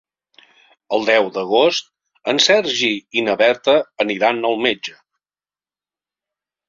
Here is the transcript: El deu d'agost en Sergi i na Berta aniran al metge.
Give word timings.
El 0.95 1.03
deu 1.09 1.27
d'agost 1.35 1.91
en 2.33 2.41
Sergi 2.45 2.91
i 3.21 3.25
na 3.29 3.37
Berta 3.43 3.77
aniran 4.07 4.43
al 4.51 4.59
metge. 4.67 4.97